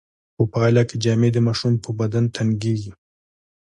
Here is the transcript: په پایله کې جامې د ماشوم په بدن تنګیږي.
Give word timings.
په 0.35 0.43
پایله 0.53 0.81
کې 0.89 0.95
جامې 1.03 1.29
د 1.33 1.37
ماشوم 1.47 1.73
په 1.83 1.89
بدن 1.99 2.23
تنګیږي. 2.35 2.91